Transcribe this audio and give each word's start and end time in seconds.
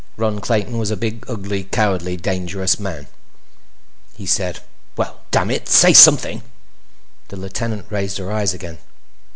Ron 0.17 0.39
Clayton 0.41 0.79
was 0.79 0.89
a 0.89 0.97
big, 0.97 1.23
ugly, 1.29 1.65
cowardly, 1.65 2.17
dangerous 2.17 2.79
man. 2.79 3.05
He 4.15 4.25
said: 4.25 4.57
"Well? 4.95 5.19
Dammit, 5.29 5.67
say 5.69 5.93
something!" 5.93 6.41
The 7.27 7.37
lieutenant 7.37 7.85
raised 7.91 8.17
her 8.17 8.31
eyes 8.31 8.51
again. 8.55 8.79